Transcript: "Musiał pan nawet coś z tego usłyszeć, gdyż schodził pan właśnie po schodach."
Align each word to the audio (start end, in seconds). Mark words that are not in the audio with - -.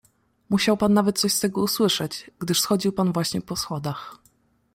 "Musiał 0.49 0.77
pan 0.77 0.93
nawet 0.93 1.19
coś 1.19 1.33
z 1.33 1.39
tego 1.39 1.61
usłyszeć, 1.61 2.31
gdyż 2.39 2.61
schodził 2.61 2.91
pan 2.91 3.13
właśnie 3.13 3.41
po 3.41 3.55
schodach." 3.55 4.19